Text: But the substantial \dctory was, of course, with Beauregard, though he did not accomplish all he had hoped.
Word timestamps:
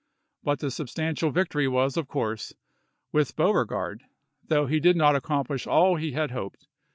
But 0.43 0.57
the 0.57 0.71
substantial 0.71 1.31
\dctory 1.31 1.71
was, 1.71 1.95
of 1.95 2.07
course, 2.07 2.53
with 3.11 3.35
Beauregard, 3.35 4.01
though 4.43 4.65
he 4.65 4.79
did 4.79 4.95
not 4.97 5.15
accomplish 5.15 5.67
all 5.67 5.95
he 5.97 6.13
had 6.13 6.31
hoped. 6.31 6.65